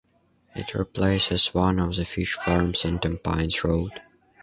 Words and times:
It 0.55 0.73
replaces 0.73 1.53
one 1.53 1.77
of 1.77 1.95
the 1.95 2.05
fish 2.05 2.33
farms 2.33 2.85
at 2.85 3.03
Tampines 3.03 3.63
Road. 3.63 4.01